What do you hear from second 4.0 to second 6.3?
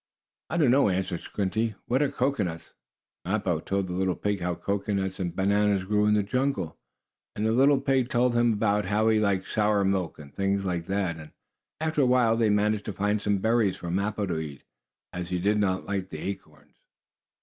pig how cocoanuts and bananas grew in the